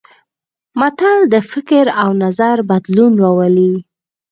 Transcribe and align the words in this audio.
متل 0.79 1.19
د 1.33 1.35
فکر 1.51 1.85
او 2.01 2.09
نظر 2.23 2.57
بدلون 2.69 3.13
راولي 3.23 3.73